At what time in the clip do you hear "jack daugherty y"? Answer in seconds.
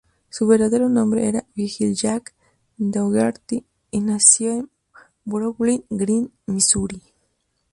1.93-3.99